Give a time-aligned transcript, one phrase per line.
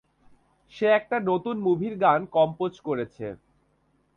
[0.73, 3.25] সে একটা নতুন মুভির গান কম্পোজ করেছে।